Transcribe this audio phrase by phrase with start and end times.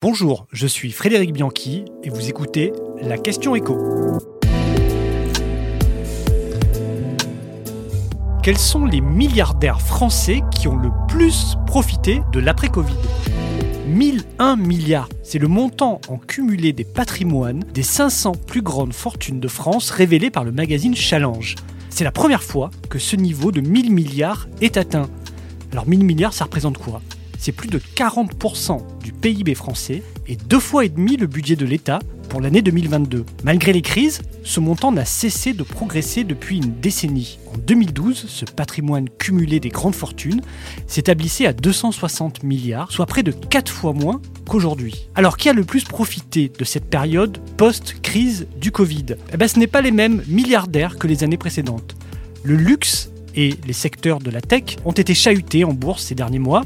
[0.00, 3.76] Bonjour, je suis Frédéric Bianchi et vous écoutez La question écho.
[8.44, 12.94] Quels sont les milliardaires français qui ont le plus profité de l'après-Covid?
[13.88, 19.48] 1001 milliards, c'est le montant en cumulé des patrimoines des 500 plus grandes fortunes de
[19.48, 21.56] France révélées par le magazine Challenge.
[21.90, 25.10] C'est la première fois que ce niveau de 1000 milliards est atteint.
[25.72, 27.02] Alors 1000 milliards, ça représente quoi?
[27.38, 31.64] C'est plus de 40% du PIB français et deux fois et demi le budget de
[31.64, 33.24] l'État pour l'année 2022.
[33.44, 37.38] Malgré les crises, ce montant n'a cessé de progresser depuis une décennie.
[37.54, 40.42] En 2012, ce patrimoine cumulé des grandes fortunes
[40.86, 45.08] s'établissait à 260 milliards, soit près de 4 fois moins qu'aujourd'hui.
[45.14, 49.16] Alors qui a le plus profité de cette période post-crise du Covid?
[49.32, 51.96] Eh ben, Ce n'est pas les mêmes milliardaires que les années précédentes.
[52.42, 56.38] Le luxe et les secteurs de la tech ont été chahutés en bourse ces derniers
[56.38, 56.64] mois,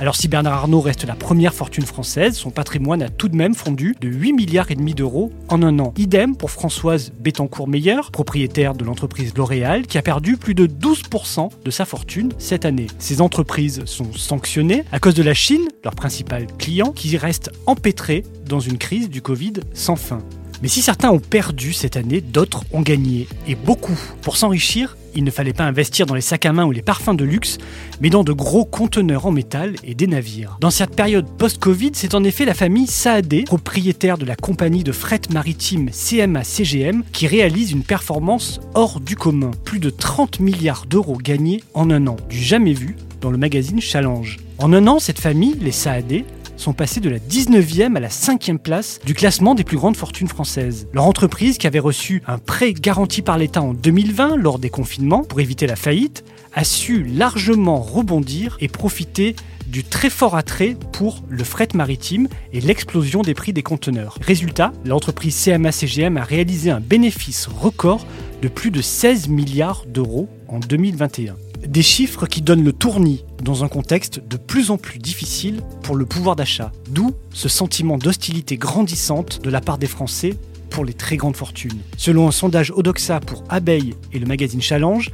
[0.00, 3.54] alors si Bernard Arnault reste la première fortune française, son patrimoine a tout de même
[3.54, 5.94] fondu de 8 milliards et demi d'euros en un an.
[5.96, 11.70] Idem pour Françoise Bettencourt-Meyer, propriétaire de l'entreprise L'Oréal, qui a perdu plus de 12% de
[11.70, 12.88] sa fortune cette année.
[12.98, 18.24] Ces entreprises sont sanctionnées à cause de la Chine, leur principal client, qui reste empêtré
[18.48, 20.18] dans une crise du Covid sans fin.
[20.64, 24.00] Mais si certains ont perdu cette année, d'autres ont gagné, et beaucoup.
[24.22, 27.14] Pour s'enrichir, il ne fallait pas investir dans les sacs à main ou les parfums
[27.14, 27.58] de luxe,
[28.00, 30.56] mais dans de gros conteneurs en métal et des navires.
[30.62, 34.92] Dans cette période post-Covid, c'est en effet la famille Saadé, propriétaire de la compagnie de
[34.92, 39.50] fret maritime CMA-CGM, qui réalise une performance hors du commun.
[39.64, 43.82] Plus de 30 milliards d'euros gagnés en un an, du jamais vu dans le magazine
[43.82, 44.38] Challenge.
[44.56, 46.24] En un an, cette famille, les Saadé,
[46.56, 50.28] sont passés de la 19e à la 5e place du classement des plus grandes fortunes
[50.28, 50.88] françaises.
[50.92, 55.24] Leur entreprise, qui avait reçu un prêt garanti par l'État en 2020 lors des confinements
[55.24, 56.24] pour éviter la faillite,
[56.54, 59.34] a su largement rebondir et profiter
[59.66, 64.18] du très fort attrait pour le fret maritime et l'explosion des prix des conteneurs.
[64.20, 68.06] Résultat, l'entreprise CMA-CGM a réalisé un bénéfice record
[68.42, 71.34] de plus de 16 milliards d'euros en 2021.
[71.74, 75.96] Des chiffres qui donnent le tournis dans un contexte de plus en plus difficile pour
[75.96, 76.70] le pouvoir d'achat.
[76.88, 80.36] D'où ce sentiment d'hostilité grandissante de la part des Français
[80.70, 81.80] pour les très grandes fortunes.
[81.96, 85.10] Selon un sondage Odoxa pour Abeille et le magazine Challenge,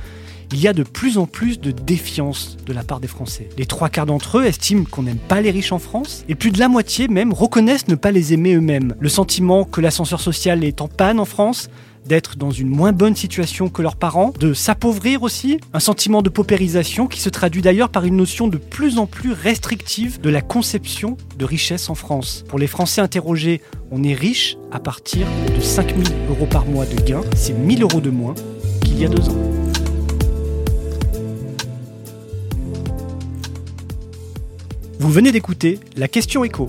[0.53, 3.49] il y a de plus en plus de défiance de la part des Français.
[3.57, 6.51] Les trois quarts d'entre eux estiment qu'on n'aime pas les riches en France, et plus
[6.51, 8.95] de la moitié même reconnaissent ne pas les aimer eux-mêmes.
[9.01, 11.71] Le sentiment que l'ascenseur social est en panne en France,
[12.07, 16.29] d'être dans une moins bonne situation que leurs parents, de s'appauvrir aussi, un sentiment de
[16.29, 20.41] paupérisation qui se traduit d'ailleurs par une notion de plus en plus restrictive de la
[20.41, 22.45] conception de richesse en France.
[22.49, 23.61] Pour les Français interrogés,
[23.91, 28.01] on est riche à partir de 5000 euros par mois de gains, c'est 1000 euros
[28.01, 28.35] de moins
[28.83, 29.51] qu'il y a deux ans.
[34.99, 36.69] Vous venez d'écouter La question écho